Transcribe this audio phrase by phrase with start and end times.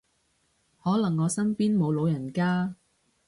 [0.83, 2.75] 可能我身邊冇老人家